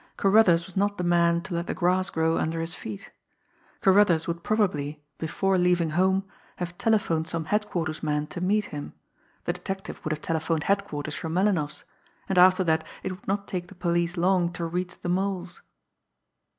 [0.17, 3.11] Carruthers was not the man to let the grass grow under his feet!
[3.81, 8.93] Carruthers would probably, before leaving home, have telephoned some Headquarters' man to meet him
[9.43, 11.83] the detective would have telephoned Headquarters from Melinoff's
[12.27, 15.61] and after that it would not take the police long to reach the Mole's!